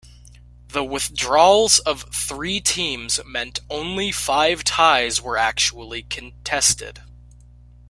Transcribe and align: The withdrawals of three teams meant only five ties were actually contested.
The 0.69 0.83
withdrawals 0.83 1.77
of 1.77 2.11
three 2.11 2.59
teams 2.59 3.19
meant 3.23 3.59
only 3.69 4.11
five 4.11 4.63
ties 4.63 5.21
were 5.21 5.37
actually 5.37 6.01
contested. 6.01 7.03